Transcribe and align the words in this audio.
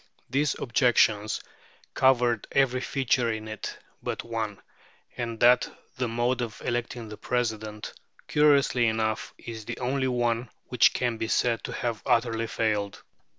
These 0.31 0.55
objections 0.57 1.41
covered 1.93 2.47
every 2.51 2.81
feature 2.81 3.31
in 3.31 3.47
it 3.47 3.77
but 4.01 4.23
one; 4.23 4.59
and 5.15 5.39
that, 5.41 5.69
the 5.97 6.07
mode 6.07 6.41
of 6.41 6.59
electing 6.65 7.09
the 7.09 7.17
President, 7.17 7.93
curiously 8.27 8.87
enough, 8.87 9.31
is 9.37 9.63
the 9.65 9.77
only 9.77 10.07
one 10.07 10.49
which 10.69 10.95
can 10.95 11.17
be 11.17 11.27
said 11.27 11.63
to 11.65 11.71
have 11.73 12.01
utterly 12.07 12.47
failed. 12.47 13.03